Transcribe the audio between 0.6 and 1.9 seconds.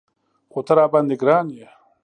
ته راباندې ګران یې.